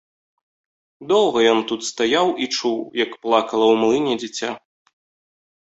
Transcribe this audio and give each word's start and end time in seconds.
Доўга 1.11 1.43
ён 1.51 1.59
тут 1.71 1.81
стаяў 1.89 2.27
і 2.45 2.47
чуў, 2.55 2.79
як 3.03 3.11
плакала 3.27 3.65
ў 3.75 3.79
млыне 3.83 4.13
дзіця. 4.25 4.51